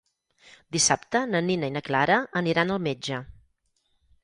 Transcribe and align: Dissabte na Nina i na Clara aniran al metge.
Dissabte 0.75 1.21
na 1.33 1.41
Nina 1.51 1.69
i 1.69 1.75
na 1.77 1.85
Clara 1.91 2.17
aniran 2.43 2.77
al 2.79 2.83
metge. 2.89 3.23